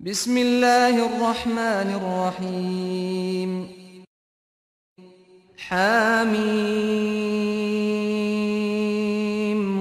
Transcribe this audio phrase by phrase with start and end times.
[0.00, 3.68] بسم الله الرحمن الرحيم.
[5.58, 6.38] حميم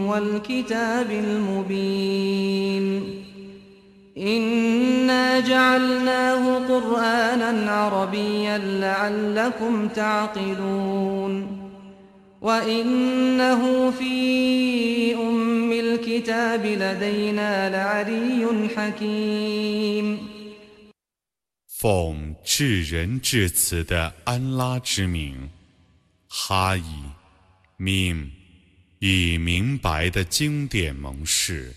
[0.08, 3.04] والكتاب المبين.
[4.18, 11.57] إنا جعلناه قرآنا عربيا لعلكم تعقلون.
[12.41, 20.19] وإنه في أم الكتاب لدينا لعلي حكيم
[21.83, 25.49] 奉至仁至慈的安拉之名，
[26.29, 26.83] 哈伊
[27.77, 28.31] 命
[29.01, 31.75] 以明白的经典盟誓，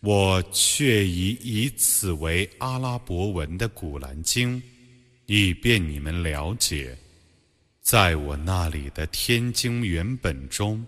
[0.00, 4.62] 我却已以此为阿拉伯文的古兰经，
[5.24, 6.94] 以便你们了解，
[7.83, 10.85] 在我那里的天经原本中，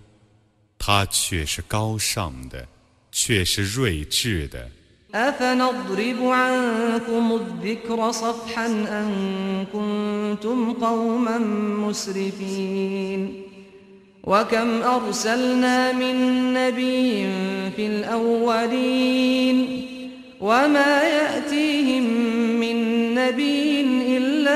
[0.79, 2.65] 它却是高尚的，
[3.11, 4.69] 却是睿智的。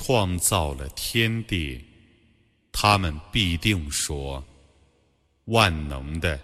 [0.00, 1.84] 创造了天地，
[2.70, 4.46] 他们必定说：
[5.46, 6.40] 万能的、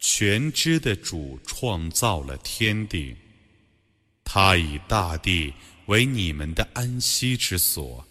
[0.00, 3.14] 全知的主创造了天地。
[4.24, 5.54] 他以大地
[5.86, 8.04] 为你们的安息之所，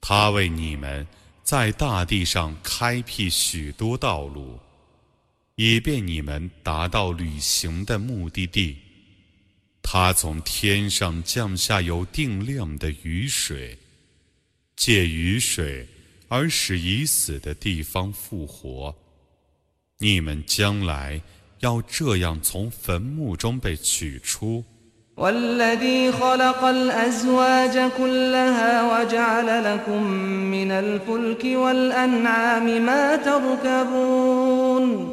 [0.00, 1.04] 他为你们
[1.42, 4.56] 在大地上开辟许多道路，
[5.56, 8.83] 以便你们达到旅行的目的地。
[9.93, 13.77] 他从天上降下有定量的雨水，
[14.75, 15.87] 借雨水
[16.27, 18.95] 而使已死的地方复活。
[19.97, 21.21] 你们将来
[21.59, 24.63] 要这样从坟墓中被取出。
[25.17, 30.03] والذي خلق الأزواج كلها وجعل لكم
[30.51, 35.12] من الفلك والأنعام ما تركبون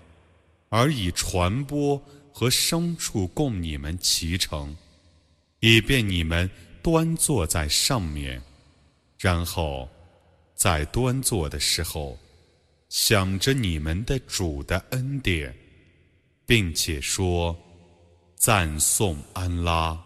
[0.71, 2.01] 而以传播
[2.31, 4.73] 和牲畜供你们骑乘，
[5.59, 6.49] 以便你们
[6.81, 8.41] 端坐在上面，
[9.19, 9.87] 然后
[10.55, 12.17] 在端坐的时候，
[12.87, 15.53] 想着你们的主的恩典，
[16.45, 17.53] 并且说：
[18.37, 20.01] 赞颂安拉，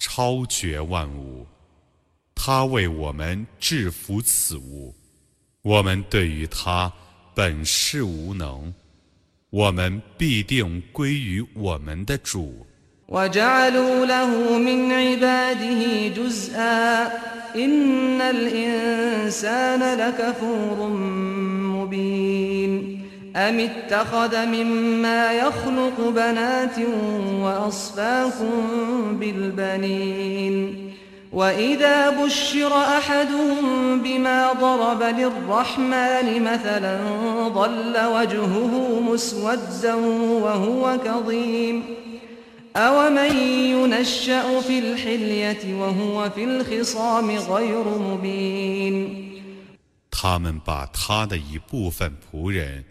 [0.00, 1.46] 超绝万物，
[2.34, 4.92] 他为我们制服此物，
[5.62, 6.92] 我们对于他。
[7.32, 8.74] 本是无能，
[9.49, 12.65] 我们必定归于我们的主。
[13.07, 17.05] وجعلوا له من عباده جزءا
[17.55, 20.87] إن الإنسان لكفور
[21.77, 23.01] مبين
[23.35, 26.79] أم اتخذ مما يخلق بنات
[27.41, 28.53] وأصفاكم
[29.19, 30.91] بالبنين
[31.31, 36.95] وإذا بشر أحدهم بما ضرب للرحمن مثلا
[37.49, 39.93] ظل وجهه مسودا
[40.45, 41.83] وهو كظيم
[42.75, 43.35] أومن
[43.75, 49.25] ينشأ في الحلية وهو في الخصام غير مبين
[50.11, 52.85] 他们把他的一部分仆人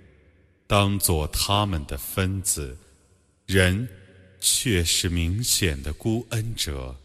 [0.66, 2.76] 当做他们的分子，
[3.46, 3.88] 人
[4.40, 6.96] 却是明显的孤恩者。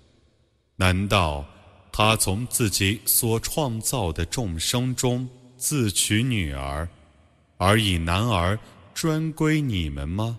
[0.76, 1.44] 难道
[1.92, 6.88] 他从自己所创造的众生中自取女儿，
[7.56, 8.58] 而以男儿
[8.92, 10.38] 专归你们吗？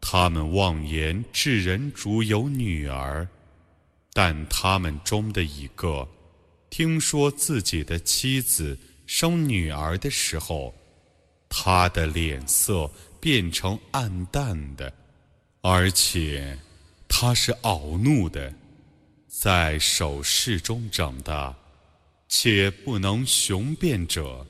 [0.00, 3.26] 他们妄言智人主有女儿，
[4.12, 6.08] 但他们中的一个
[6.70, 10.72] 听说自己的妻子生女儿的时候，
[11.48, 12.88] 他的脸色
[13.18, 14.92] 变成暗淡的，
[15.60, 16.56] 而且
[17.08, 18.54] 他是恼怒的。
[19.35, 21.53] 在手势中长大，
[22.27, 24.45] 且不能雄辩者，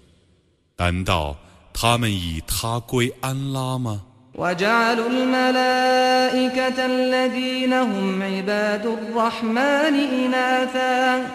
[0.78, 1.38] 难道
[1.74, 4.02] 他们以他归安拉吗？
[4.36, 11.28] وجعلوا الملائكة الذين هم عباد الرحمن إناثا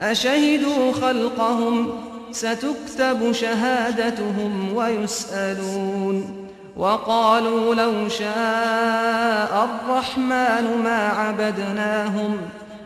[0.00, 1.92] أشهدوا خلقهم
[2.32, 12.38] ستكتب شهادتهم ويسألون وقالوا لو شاء الرحمن ما عبدناهم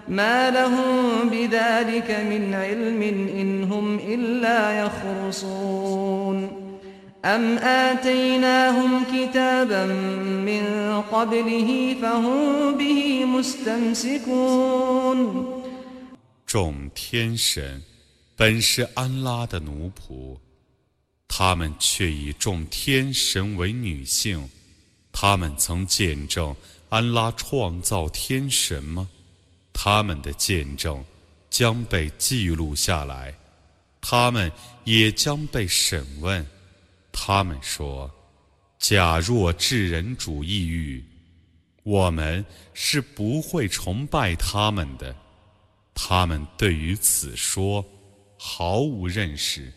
[0.08, 3.02] ما لهم بذلك من علم
[3.40, 6.62] إن هم إلا يخرصون
[7.24, 9.86] أم آتيناهم كتابا
[10.46, 10.64] من
[11.10, 14.66] قبله فهم به مستمسكون
[16.46, 17.82] 众天神
[18.36, 20.38] 本是安拉的奴仆，
[21.26, 24.48] 他们却以众天神为女性。
[25.10, 26.54] 他们曾见证
[26.90, 29.08] 安拉创造天神吗？
[29.73, 31.03] 他们的见证
[31.49, 33.33] 将被记录下来，
[33.99, 34.51] 他们
[34.83, 36.45] 也将被审问。
[37.11, 38.09] 他们说
[38.79, 41.03] ：“假若智人主义欲，
[41.83, 45.15] 我们是不会崇拜他们的。”
[45.93, 47.85] 他们对于此说
[48.37, 49.71] 毫无认识，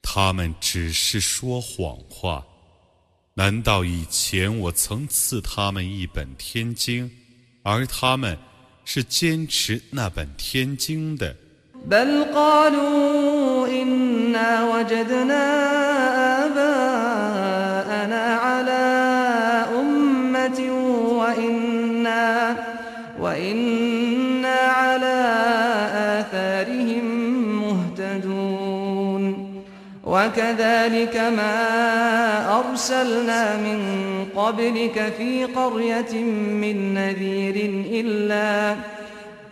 [0.00, 2.44] 他们只是说谎话。
[3.34, 7.10] 难道以前我曾赐他们一本天经，
[7.62, 8.38] 而他们？
[8.85, 11.35] 是坚持那本天经的。
[11.85, 15.43] بل قالوا إنا وجدنا
[16.45, 18.85] آباءنا على
[19.79, 20.59] أمة
[21.19, 22.55] وإنا
[23.19, 25.17] وإنا على
[26.19, 27.05] آثارهم
[27.61, 29.23] مهتدون
[30.03, 31.55] وكذلك ما
[32.59, 33.79] أرسلنا من
[34.43, 36.13] قبلك في قرية
[36.63, 37.55] من نذير
[37.99, 38.75] إلا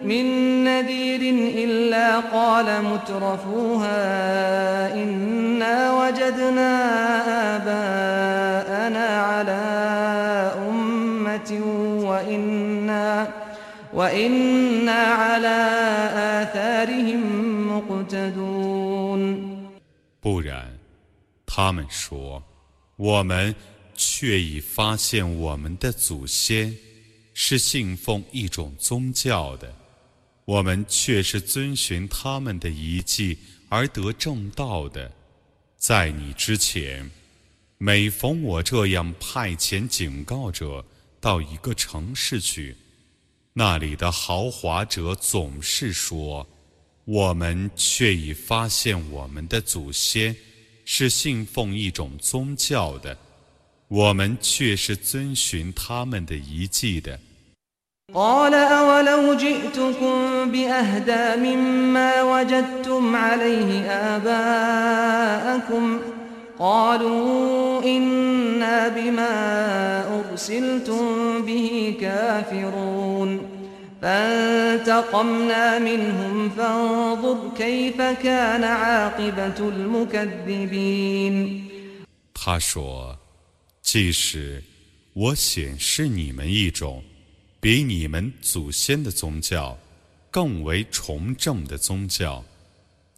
[0.02, 0.26] من
[0.64, 1.22] نذير
[1.64, 4.04] إلا قال مترفوها
[4.94, 6.72] إنا وجدنا
[7.56, 9.64] آباءنا على
[10.70, 11.52] أمة
[12.10, 13.28] وإنا
[13.94, 15.58] وإنا على
[16.42, 17.22] آثارهم
[17.78, 19.22] مقتدون
[20.22, 20.78] 不然，
[21.46, 22.44] 他们说，
[22.98, 23.56] 我们
[24.05, 26.77] 却已发现我们的祖先
[27.35, 29.73] 是信奉一种宗教的，
[30.45, 35.11] 我们却是遵循他们的遗迹而得正道的。
[35.77, 37.09] 在你之前，
[37.79, 40.85] 每逢我这样派遣警告者
[41.21, 42.77] 到一个城市去，
[43.53, 46.47] 那里的豪华者总是说
[47.07, 50.35] ：“我们却已发现我们的祖先
[50.85, 53.17] 是信奉一种宗教的。”
[53.92, 57.20] 我们却是遵循他们的遗迹的。
[58.14, 66.00] قال أولو جئتكم بأهدى مما وجدتم عليه آباءكم
[66.60, 71.06] قالوا إنا بما أرسلتم
[71.46, 73.58] به كافرون
[74.02, 81.38] فانتقمنا منهم فانظر كيف كان عاقبة المكذبين
[82.34, 83.18] 他说
[83.83, 84.63] 即使
[85.13, 87.05] 我显示你们一种
[87.61, 89.79] 比你们祖先的宗教
[90.31, 92.43] 更为崇正的宗教，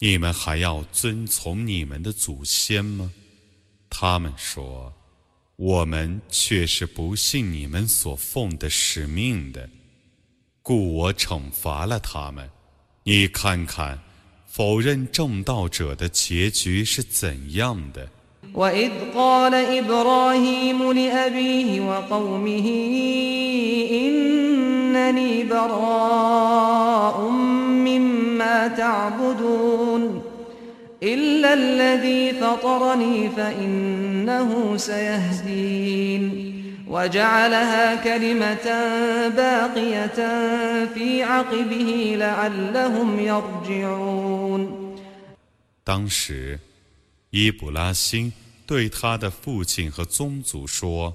[0.00, 3.12] 你们还要遵从你们的祖先吗？
[3.88, 4.92] 他们说
[5.54, 9.70] ：“我们却是不信你们所奉的使命的，
[10.62, 12.50] 故我惩罚了他们。
[13.04, 14.02] 你看看，
[14.46, 18.10] 否认正道者的结局是怎样的。”
[18.53, 22.67] وإذ قال إبراهيم لأبيه وقومه
[23.91, 27.29] إنني براء
[27.87, 30.21] مما تعبدون
[31.03, 36.23] إلا الذي فطرني فإنه سيهدين
[36.89, 38.67] وجعلها كلمة
[39.29, 40.19] باقية
[40.93, 44.61] في عقبه لعلهم يرجعون
[45.85, 46.59] 当时，
[47.31, 48.31] 伊卜拉欣
[48.74, 51.14] 对他的父亲和宗族说：“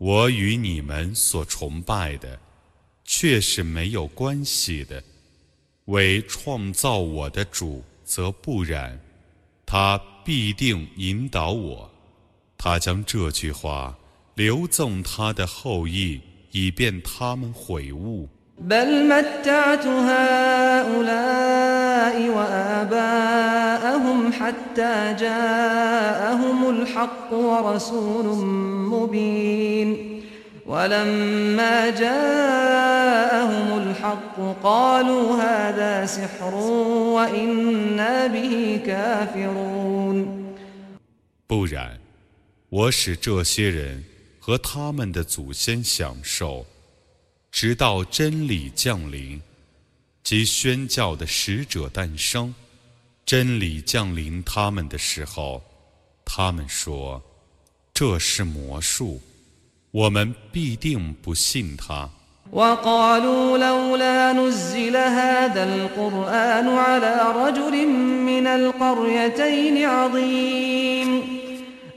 [0.00, 2.40] 我与你们所崇拜的，
[3.04, 5.04] 却是没有关系的。
[5.84, 8.98] 为创造我的主，则不然。
[9.66, 11.90] 他必定引导我。
[12.56, 13.94] 他将这句话
[14.34, 16.18] 留赠他的后裔，
[16.52, 18.26] 以便他们悔悟。”
[21.97, 28.25] بل متعت هؤلاء وآباءهم حتى جاءهم الحق ورسول
[28.93, 30.21] مبين
[30.65, 36.55] ولما جاءهم الحق قالوا هذا سحر
[37.15, 40.43] وإنا به كافرون
[41.47, 41.99] 不然，
[42.69, 44.03] 我使这些人
[44.39, 46.65] 和他们的祖先享受。
[47.51, 49.39] 直到真理降临，
[50.28, 52.54] 及宣教的使者诞生，
[53.24, 55.62] 真理降临他们的时候，
[56.22, 57.22] 他们说
[57.94, 59.22] ：“这是魔术，
[59.90, 62.10] 我们必定不信他。”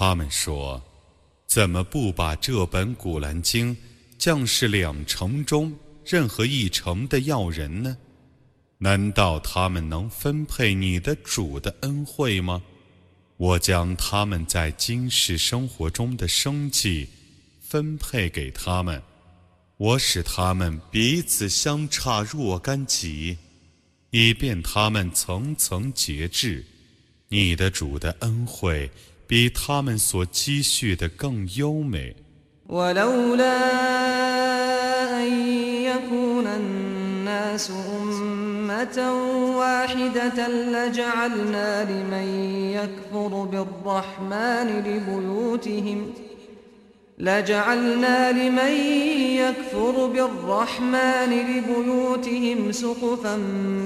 [0.00, 0.80] 他们说
[1.48, 3.76] ：“怎么不把这本古兰经
[4.16, 7.96] 降世两城中任何一城的要人呢？
[8.78, 12.62] 难道他们能分配你的主的恩惠吗？
[13.38, 17.08] 我将他们在今世生活中的生计
[17.60, 19.02] 分配给他们，
[19.78, 23.36] 我使他们彼此相差若干级，
[24.10, 26.64] 以便他们层层节制。
[27.30, 28.88] 你的主的恩惠。”
[29.27, 32.15] 比他们所积蓄的更优美。
[32.69, 33.59] ولولا
[35.21, 35.47] أن
[35.83, 38.97] يكون الناس أمة
[39.57, 42.27] واحدة لجعلنا لمن
[42.73, 46.13] يكفر بالرحمن لبيوتهم
[47.20, 48.72] لجعلنا لمن
[49.36, 53.36] يكفر بالرحمن لبيوتهم سقفا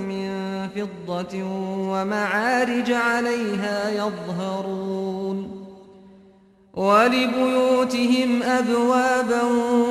[0.08, 0.32] من
[0.76, 1.44] فضة
[1.90, 5.62] ومعارج عليها يظهرون
[6.74, 9.42] ولبيوتهم أبوابا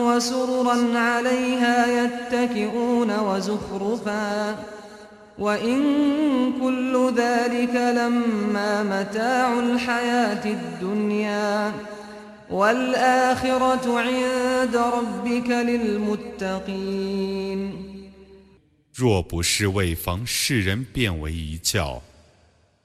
[0.08, 4.56] وسررا عليها يتكئون وزخرفا
[5.40, 5.82] وإن
[6.62, 11.72] كل ذلك لما متاع الحياة الدنيا
[18.94, 22.04] 若不是为防世人变为一教，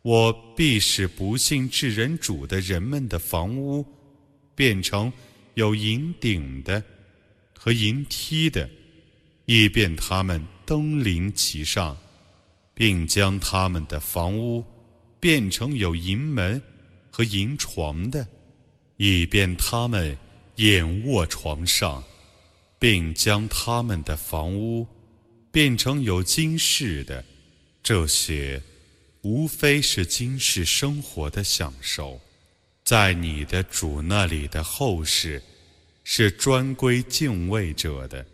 [0.02, 3.84] 我必使不信至人主的人们的房屋
[4.54, 5.12] 变成
[5.54, 6.80] 有银顶的
[7.58, 8.70] 和银梯的，
[9.46, 11.96] 以便他们登临其上，
[12.72, 14.64] 并将他们的房屋
[15.18, 16.62] 变成有银门
[17.10, 18.24] 和银床的，
[18.96, 20.16] 以便他们
[20.56, 22.02] 仰卧床上，
[22.78, 24.86] 并将他们的房屋。
[25.52, 27.24] 变成有金饰的，
[27.82, 28.62] 这些
[29.22, 32.20] 无非是今世生活的享受，
[32.84, 35.42] 在你的主那里的后世
[36.04, 38.26] 是专归敬畏者的。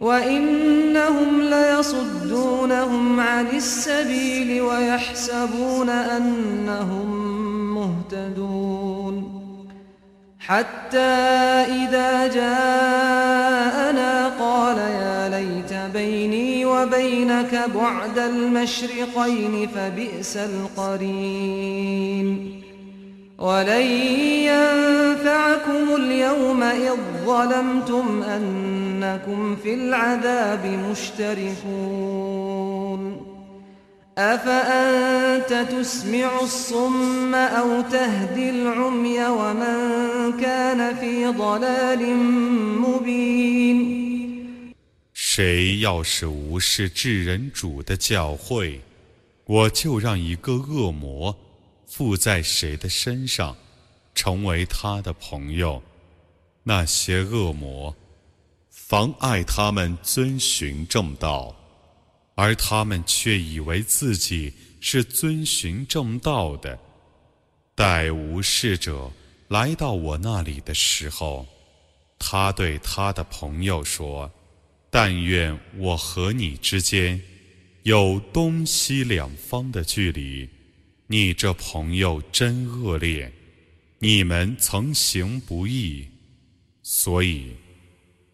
[0.00, 7.08] وإنهم ليصدونهم عن السبيل ويحسبون أنهم
[7.74, 9.40] مهتدون.
[10.38, 22.26] حتى إذا جاءنا قال يا ليت بيني وبينك بعد المشرقين فبئس القرين.
[23.38, 23.86] ولن
[24.50, 28.22] ينفعكم اليوم إذ ظلمتم
[28.99, 32.21] أنكم في العذاب مشتركون
[34.17, 39.77] أفأنت تسمع الصم أو تهدي العمي ومن
[40.41, 42.15] كان في ضلال
[42.85, 44.05] مبين
[45.13, 48.79] 谁要是无视至人主的教诲，
[49.45, 51.35] 我就让一个恶魔
[51.87, 53.55] 附在谁的身上，
[54.13, 55.81] 成为他的朋友。
[56.63, 57.95] 那些恶魔
[58.90, 61.54] 妨碍他们遵循正道，
[62.34, 66.76] 而他们却以为自己是遵循正道的。
[67.76, 69.08] 待无事者
[69.46, 71.46] 来到我那里的时候，
[72.18, 74.28] 他对他的朋友说
[74.90, 77.22] ：“但愿我和你之间
[77.84, 80.50] 有东西两方的距离。
[81.06, 83.32] 你这朋友真恶劣，
[84.00, 86.08] 你们曾行不义。”
[86.82, 87.54] 所以，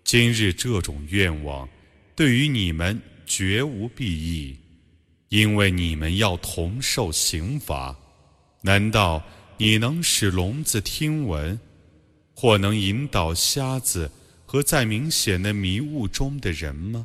[0.06, 1.68] 今日这种愿望
[2.14, 2.96] 对于你们
[3.26, 4.56] 绝无裨益，
[5.30, 7.92] 因为你们要同受刑罚。
[8.62, 9.20] 难道
[9.56, 11.58] 你能使聋子听闻，
[12.36, 14.08] 或能引导瞎子
[14.46, 17.04] 和在明显的迷雾中的人吗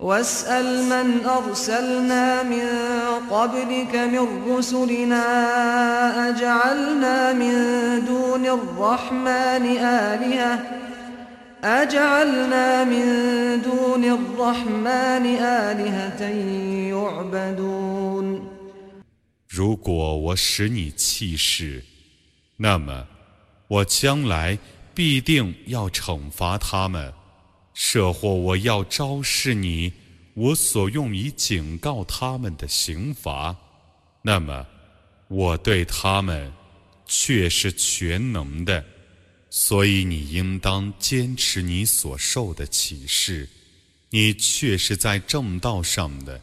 [0.00, 2.66] واسأل من أرسلنا من
[3.30, 5.24] قبلك من رسلنا
[6.28, 7.54] أجعلنا من
[8.04, 10.52] دون الرحمن آلهة
[11.64, 13.06] أجعلنا من
[13.62, 16.22] دون الرحمن آلهة
[16.90, 18.42] يعبدون
[19.48, 21.84] 如果我使你气势，
[22.56, 23.06] 那么
[23.68, 24.58] 我将来
[24.94, 27.12] 必定要惩罚他们。
[27.79, 29.93] 设或我要昭示你，
[30.33, 33.55] 我所用以警告他们的刑罚，
[34.23, 34.65] 那么
[35.27, 36.51] 我对他们
[37.05, 38.83] 却是全能的，
[39.51, 43.47] 所以你应当坚持你所受的启示，
[44.09, 46.41] 你却是在正道上的。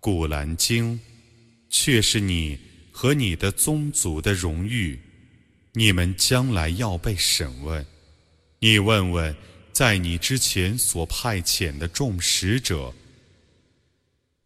[0.00, 0.98] 古兰经
[1.70, 2.58] 却是你
[2.90, 4.98] 和你的宗族的荣誉，
[5.72, 7.86] 你们将来要被审问，
[8.58, 9.32] 你问问。
[9.78, 12.92] 在你之前所派遣的众使者，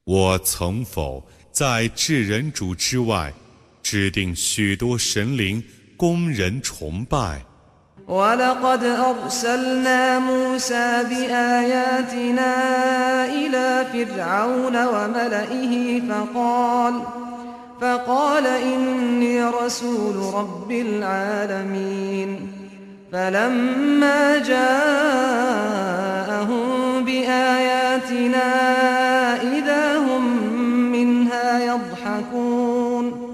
[0.05, 3.33] 我曾否在至人主之外，
[3.83, 5.65] 制定许多神灵
[5.97, 7.43] 供人崇拜？
[23.13, 25.83] ？فلما جاءهم
[27.05, 28.43] بآياتنا
[29.43, 30.53] إذا هم
[30.93, 33.33] منها يضحكون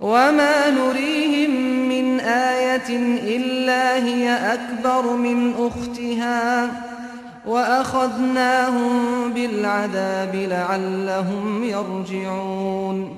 [0.00, 1.50] وما نريهم
[1.88, 2.88] من آية
[3.36, 6.68] إلا هي أكبر من أختها
[7.46, 8.92] وأخذناهم
[9.32, 13.15] بالعذاب لعلهم يرجعون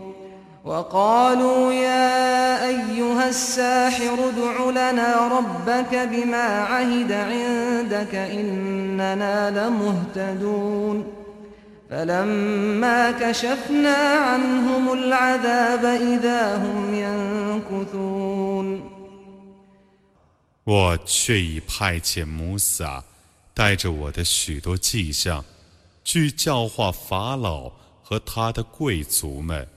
[0.68, 11.14] وقالوا يا أيها الساحر ادع لنا ربك بما عهد عندك إننا لمهتدون
[11.90, 13.96] فلما كشفنا
[14.28, 18.82] عنهم العذاب إذا هم ينكثون
[20.66, 23.04] 我却已派遣穆萨
[23.54, 25.44] 带着我的许多迹象，
[26.06, 27.70] 去教化法老
[28.02, 29.68] 和他的贵族们。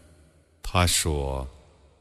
[0.73, 1.45] 他说：“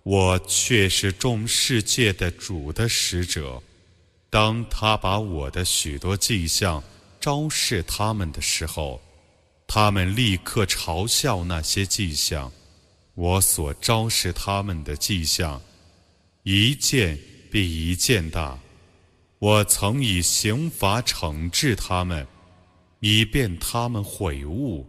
[0.04, 3.60] 我却是众世界的主的使者。
[4.30, 6.80] 当他把我的许多迹象
[7.18, 9.02] 昭示他们的时候，
[9.66, 12.52] 他们立刻嘲笑那些迹象。
[13.14, 15.60] 我所昭示他们的迹象，
[16.44, 17.18] 一件
[17.50, 18.56] 比一件大。
[19.40, 22.24] 我曾以刑罚惩治他们，
[23.00, 24.88] 以便他们悔悟。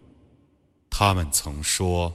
[0.88, 2.14] 他们曾说。”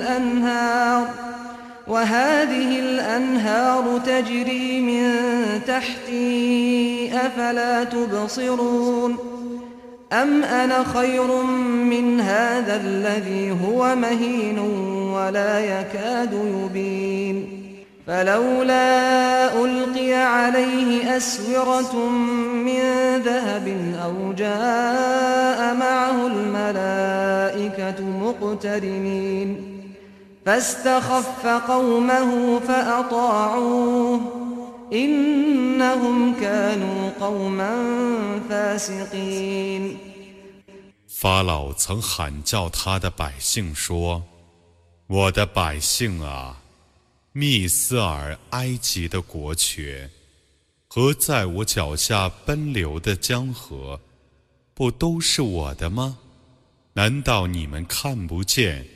[0.17, 1.07] الأنهار.
[1.87, 5.11] وهذه الأنهار تجري من
[5.67, 9.17] تحتي أفلا تبصرون؟
[10.13, 11.43] أم أنا خير
[11.89, 14.59] من هذا الذي هو مهين
[15.13, 17.61] ولا يكاد يبين؟
[18.07, 22.09] فلولا ألقي عليه أسورة
[22.65, 22.81] من
[23.25, 29.70] ذهب أو جاء معه الملائكة مقترنين.
[30.46, 34.20] فاستخف قومه فأطاعوه
[34.92, 37.72] إنهم كانوا قوما
[38.48, 39.96] فاسقين
[41.08, 46.62] 法老曾喊叫他的百姓说：“我的百姓啊！”
[47.32, 50.10] 密斯尔、埃及的国权
[50.88, 54.00] 和在我脚下奔流的江河，
[54.74, 56.18] 不都是我的吗？
[56.92, 58.86] 难道你们看不见？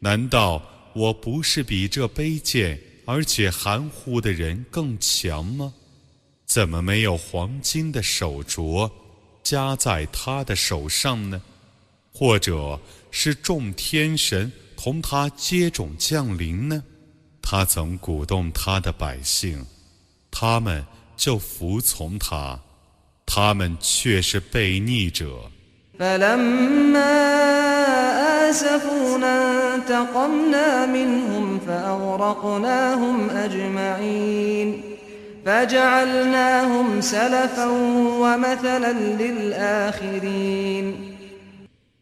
[0.00, 0.62] 难道
[0.94, 5.72] 我不是比这卑贱而且含糊的人更强吗？
[6.46, 8.90] 怎么没有黄金的手镯
[9.42, 11.40] 加在他的手上呢？
[12.12, 16.82] 或者是众天神同他接踵降临呢？
[17.42, 19.64] 他曾鼓动他的百姓，
[20.30, 20.84] 他们
[21.16, 22.60] 就服从他，
[23.26, 25.50] 他们却是悖逆者。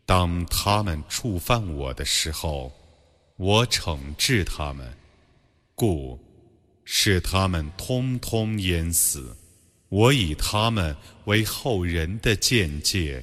[0.06, 2.72] 当他们触犯我的时候，
[3.36, 4.86] 我惩治他们。
[5.74, 6.18] 故
[6.84, 9.36] 使他们通通淹死，
[9.90, 13.22] 我以他们为后人的见解。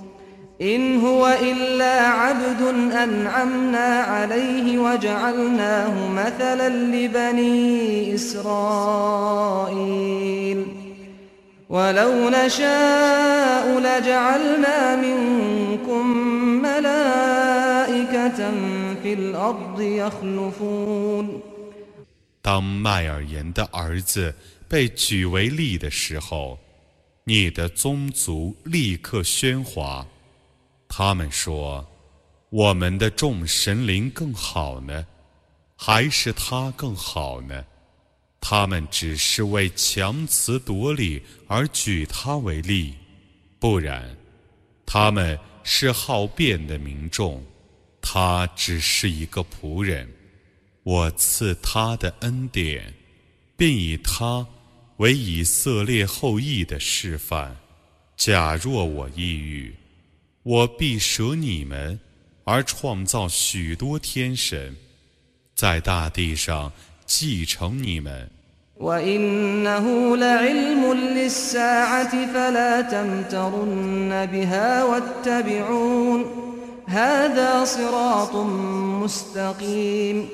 [0.60, 9.46] إن هو إلا عبد أنعمنا عليه وجعلناه مثلا لبني إسرائيل
[11.68, 16.06] ولو نشاء لجعلنا منكم
[16.62, 18.50] ملائكة
[19.02, 21.40] في الأرض يخلفون
[22.42, 24.32] 当麦尔言的儿子
[24.68, 26.58] 被举为例的时候，
[27.24, 30.06] 你的宗族立刻喧哗。
[30.93, 31.87] 他们说
[32.51, 35.07] ：“我们的众神灵更好呢，
[35.77, 37.63] 还是他更好呢？”
[38.41, 42.93] 他们只是为强词夺理而举他为例，
[43.57, 44.17] 不然，
[44.85, 47.41] 他们是好辩的民众，
[48.01, 50.11] 他只是一个仆人。
[50.83, 52.93] 我赐他的恩典，
[53.55, 54.45] 并以他
[54.97, 57.55] 为以色列后裔的示范。
[58.17, 59.73] 假若我抑郁。
[60.42, 61.98] 我必舍你们，
[62.44, 64.76] 而创造许多天神，
[65.54, 66.72] 在大地上
[67.04, 68.30] 继承你们。
[68.78, 76.24] وإنه لعلم للساعة فلا تمترن بها واتبعون
[76.86, 78.36] هذا صراط
[79.02, 80.28] مستقيم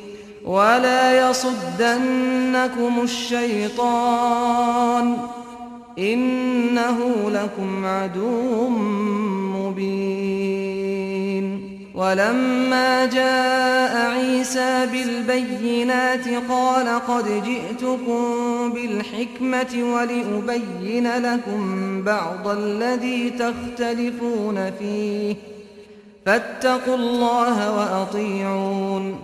[0.45, 5.17] ولا يصدنكم الشيطان
[5.98, 8.70] إنه لكم عدو
[9.54, 10.48] مبين.
[11.96, 18.24] ولما جاء عيسى بالبينات قال قد جئتكم
[18.74, 25.36] بالحكمة ولأبين لكم بعض الذي تختلفون فيه.
[26.26, 29.16] فاتقوا الله وأطيعون.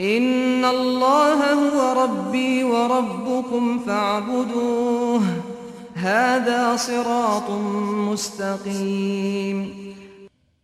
[0.00, 5.22] إن الله هو ربي وربكم فاعبدوه.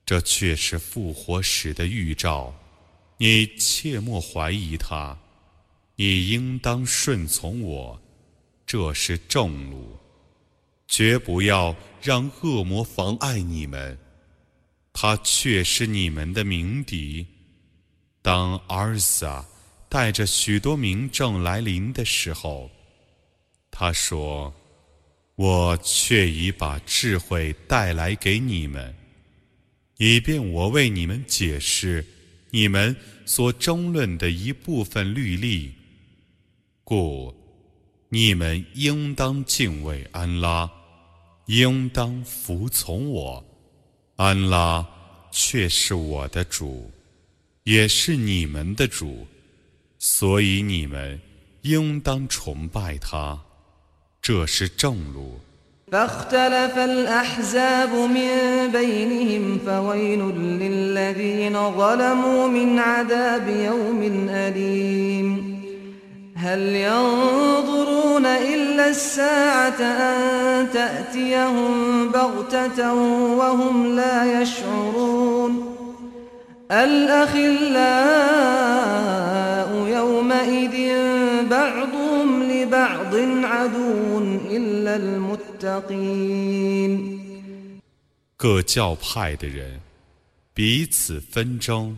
[0.06, 2.54] 这却是复活时的预兆，
[3.16, 5.18] 你切莫怀疑他，
[5.96, 8.00] 你应当顺从我，
[8.64, 9.98] 这是正路，
[10.86, 13.98] 绝不要让恶魔妨碍你们，
[14.92, 17.26] 他却是你们的鸣笛。
[18.22, 19.44] 当阿尔萨
[19.88, 22.70] 带着许多民众来临的时候，
[23.70, 24.54] 他说。
[25.36, 28.94] 我却已把智慧带来给你们，
[29.96, 32.04] 以便我为你们解释
[32.50, 32.94] 你们
[33.26, 35.72] 所争论的一部分律例，
[36.84, 37.34] 故
[38.08, 40.70] 你们应当敬畏安拉，
[41.46, 43.44] 应当服从我。
[44.16, 44.86] 安拉
[45.32, 46.88] 却是我的主，
[47.64, 49.26] 也是你们的主，
[49.98, 51.20] 所以你们
[51.62, 53.43] 应当崇拜他，
[54.23, 55.39] 这是正路。
[55.91, 58.29] فاختلف الأحزاب من
[58.73, 65.59] بينهم فويل للذين ظلموا من عذاب يوم أليم
[66.35, 72.93] هل ينظرون إلا الساعة أن تأتيهم بغتة
[73.33, 75.75] وهم لا يشعرون
[76.71, 77.59] الأخلاء
[82.83, 84.19] بعضهم لبعض عدو
[84.49, 86.19] إلا المتقين
[88.37, 89.81] 各教派的人
[90.53, 91.97] 彼此纷争，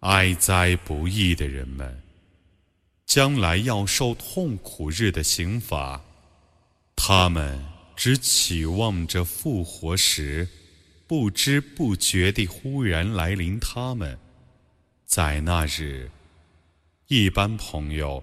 [0.00, 2.02] 哀哉不义的人们！
[3.06, 6.02] 将来要受痛苦日的刑罚，
[6.94, 10.48] 他们只期望着复活时，
[11.06, 13.58] 不知不觉地忽然来临。
[13.60, 14.18] 他们
[15.04, 16.10] 在那日，
[17.06, 18.22] 一般朋友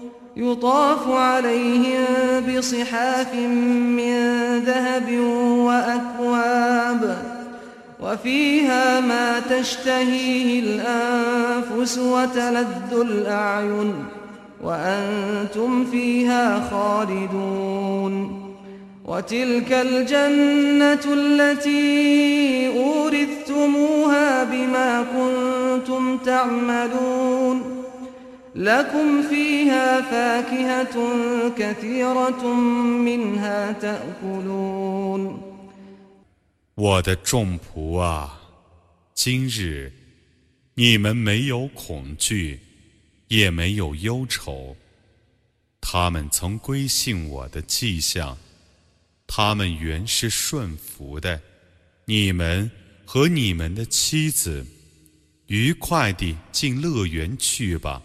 [0.37, 2.05] يطاف عليهم
[2.49, 5.11] بصحاف من ذهب
[5.57, 7.17] وأكواب
[7.99, 13.93] وفيها ما تشتهيه الأنفس وتلذ الأعين
[14.63, 18.41] وأنتم فيها خالدون
[19.05, 27.50] وتلك الجنة التي أورثتموها بما كنتم تعملون
[28.54, 30.94] لكم فيها فاكهة
[31.58, 32.54] كثيرة
[33.04, 35.40] منها تأكلون
[36.74, 38.40] 我的众仆啊，
[39.14, 39.92] 今日
[40.74, 42.60] 你们没有恐惧。
[43.28, 44.76] 也没有忧愁。
[45.80, 48.38] 他们曾归信我的迹象，
[49.26, 51.40] 他们原是顺服的。
[52.04, 52.70] 你们
[53.04, 54.64] 和你们的妻子，
[55.48, 58.00] 愉快地进乐园去吧。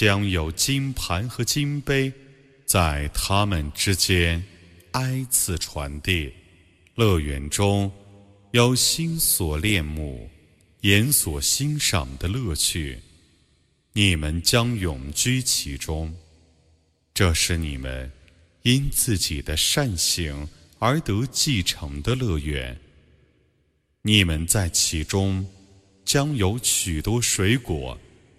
[0.00, 2.10] 将有金盘和金杯
[2.64, 4.42] 在他们之间
[4.92, 6.32] 挨次传递。
[6.94, 7.92] 乐园中
[8.52, 10.30] 有心所恋慕、
[10.80, 12.98] 眼所欣赏的乐趣。
[13.92, 16.16] 你们将永居其中，
[17.12, 18.10] 这是你们
[18.62, 22.74] 因自己的善行而得继承的乐园。
[24.00, 25.46] 你们在其中
[26.06, 28.00] 将有许多水果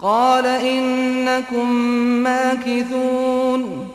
[0.00, 1.72] قال إنكم
[2.22, 3.88] ماكثون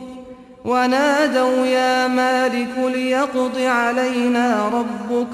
[0.64, 5.28] ونادوا يا مالك ليقض علينا ربك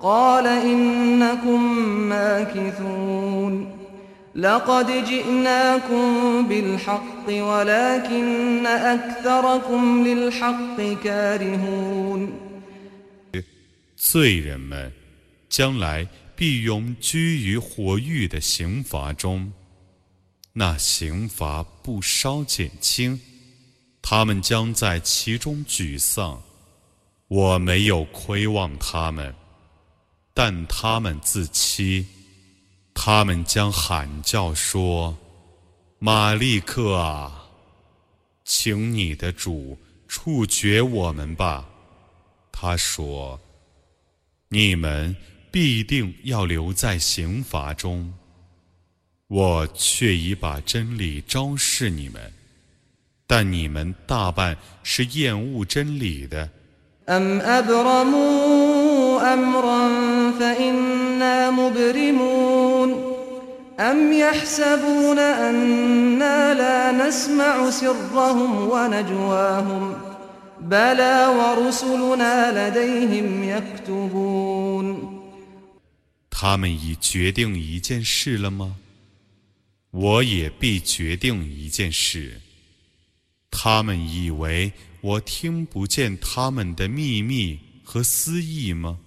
[0.00, 3.74] قال إنكم ماكثون
[4.34, 4.42] 罪
[14.40, 14.92] 人们
[15.48, 19.52] 将来必永居于火狱的刑罚中，
[20.59, 23.17] 那刑罚不稍减轻，
[24.01, 26.43] 他们将在其中沮丧。
[27.29, 29.33] 我没有亏望他们，
[30.33, 32.05] 但他们自欺。
[32.93, 35.17] 他们将喊叫说
[35.97, 37.45] ：“马利克啊，
[38.43, 41.69] 请你的主处决我们吧。”
[42.51, 43.39] 他说
[44.49, 45.15] ：“你们
[45.49, 48.13] 必定要留在刑罚中，
[49.29, 52.19] 我却已把真理昭示你们
[53.27, 56.49] 但你们大半是厌恶真理的。
[76.31, 78.75] 他们已决定一件事了吗？
[79.91, 82.41] 我也必决定一件事。
[83.51, 84.71] 他们以为
[85.01, 88.99] 我听不见他们的秘密和私意吗？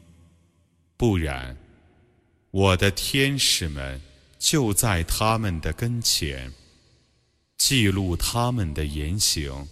[0.97, 1.57] 不然，
[2.51, 4.01] 我的天使们
[4.39, 6.53] 就在他们的跟前，
[7.57, 9.69] 记录他们的言行。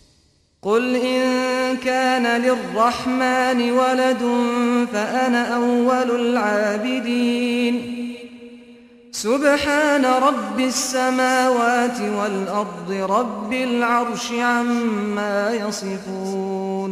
[9.20, 16.92] سبحان رب السماوات والأرض رب العرش عما يصفون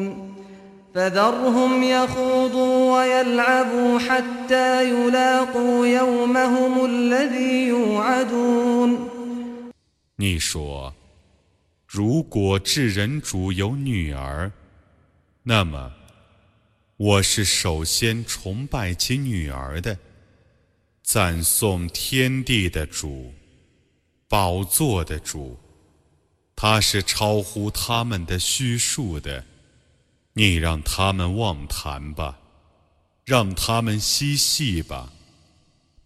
[0.96, 9.10] فذرهم يخوضوا ويلعبوا حتى يلاقوا يومهم الذي يوعدون
[10.16, 10.94] 你说。
[11.88, 14.52] 如果智人主有女儿，
[15.44, 15.92] 那么
[16.98, 19.96] 我是首先崇拜其女儿的，
[21.08, 23.34] 赞颂天地的主，
[24.28, 25.58] 宝座的主，
[26.56, 29.46] 他是超乎他们的虚数的。
[30.34, 32.40] 你让他们妄谈吧，
[33.26, 35.12] 让他们嬉戏吧，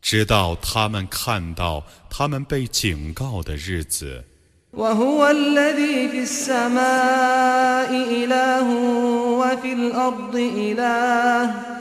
[0.02, 4.26] 直到他们看到他们被警告的日子。
[4.74, 8.68] وهو الذي في السماء إله
[9.40, 11.81] وفي الأرض إله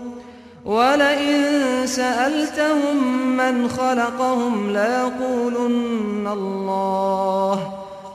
[0.64, 7.56] ولئن سألتهم من خلقهم ليقولن الله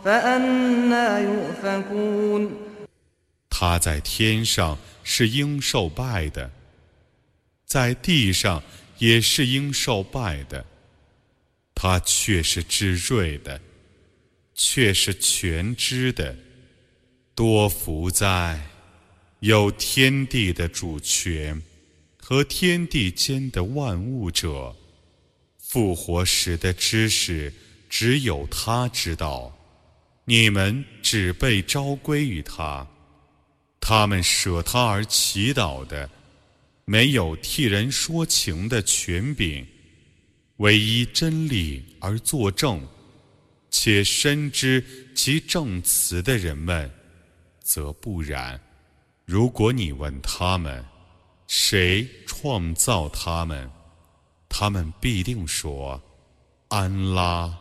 [0.04, 2.52] فأنا يؤفكون
[3.50, 6.50] 他在天上是应受拜的，
[7.66, 8.62] 在地上
[8.98, 10.66] 也是应受拜的。
[11.74, 13.60] 他却是智睿的，
[14.54, 16.36] 却是全知的，
[17.34, 18.60] 多福在
[19.40, 21.62] 有天地的主权
[22.29, 24.75] 和天地间的万物者，
[25.61, 27.55] 复活时的知识
[27.89, 29.57] 只有他知道，
[30.25, 32.85] 你们只被召归于他，
[33.81, 36.11] 他们舍他而祈祷的，
[36.85, 39.65] 没有替人说情的权柄。
[40.57, 42.85] 唯一真理而作证，
[43.71, 44.85] 且深知
[45.15, 46.91] 其证词的人们，
[47.61, 48.61] 则不然。
[49.25, 50.85] 如果你问他们，
[51.47, 53.71] 谁创造他们，
[54.49, 56.01] 他们必定说
[56.69, 57.53] ：“安拉。”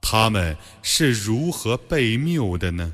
[0.00, 2.92] 他们是如何被谬的呢？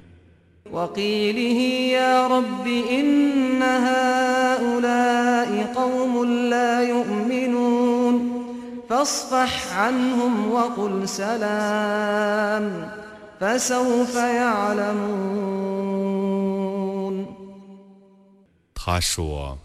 [18.75, 19.59] 他说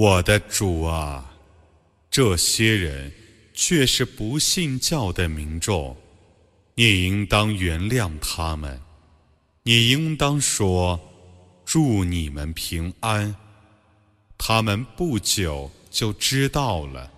[0.00, 1.28] 我的主啊，
[2.08, 3.12] 这些人
[3.52, 5.96] 却是不信教的民众，
[6.76, 8.80] 你应当原谅他们，
[9.64, 11.00] 你应当说：
[11.64, 13.34] 祝你们平安。
[14.38, 17.10] 他们不久就知道了。”